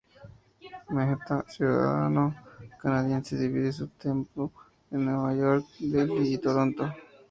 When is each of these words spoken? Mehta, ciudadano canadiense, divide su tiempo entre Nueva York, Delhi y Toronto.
Mehta, 0.95 1.35
ciudadano 1.51 2.23
canadiense, 2.81 3.31
divide 3.43 3.69
su 3.79 3.85
tiempo 4.03 4.39
entre 4.91 4.97
Nueva 5.05 5.31
York, 5.41 5.65
Delhi 5.79 6.33
y 6.33 6.37
Toronto. 6.39 6.83